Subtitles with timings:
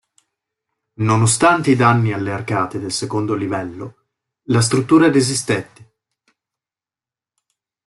[1.01, 4.05] Nonostante i danni alle arcate del secondo livello,
[4.45, 5.93] la struttura resistette.